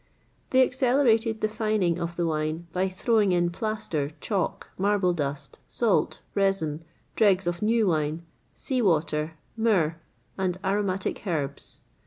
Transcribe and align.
[XXVIII 0.01 0.49
76] 0.49 0.49
They 0.49 0.63
accelerated 0.63 1.41
the 1.41 1.47
fining 1.47 1.99
of 1.99 2.15
the 2.15 2.25
wine 2.25 2.65
by 2.73 2.89
throwing 2.89 3.31
in 3.33 3.51
plaster, 3.51 4.09
chalk, 4.19 4.71
marble 4.75 5.13
dust, 5.13 5.59
salt, 5.67 6.21
resin, 6.33 6.83
dregs 7.15 7.45
of 7.45 7.61
new 7.61 7.85
wine, 7.85 8.23
sea 8.55 8.81
water, 8.81 9.33
myrrh, 9.55 9.97
and 10.39 10.57
aromatic 10.63 11.27
herbs. 11.27 11.81